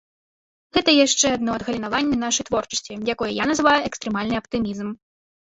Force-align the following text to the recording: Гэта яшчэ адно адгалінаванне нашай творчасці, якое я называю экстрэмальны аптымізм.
Гэта 0.77 0.95
яшчэ 1.05 1.27
адно 1.37 1.53
адгалінаванне 1.57 2.17
нашай 2.25 2.47
творчасці, 2.49 2.99
якое 3.15 3.29
я 3.37 3.45
называю 3.53 3.77
экстрэмальны 3.93 4.35
аптымізм. 4.43 4.89